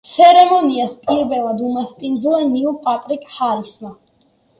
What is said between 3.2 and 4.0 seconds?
ჰარისმა.